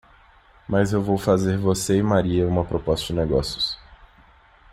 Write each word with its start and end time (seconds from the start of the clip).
Mas 0.67 0.93
eu 0.93 1.01
vou 1.03 1.15
fazer 1.15 1.59
você 1.59 1.97
e 1.97 2.01
Maria 2.01 2.47
uma 2.47 2.65
proposta 2.65 3.05
de 3.05 3.19
negócios. 3.19 3.77